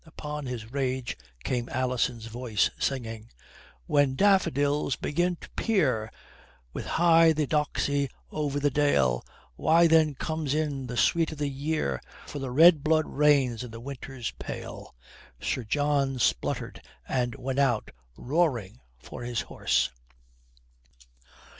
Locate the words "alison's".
1.69-2.25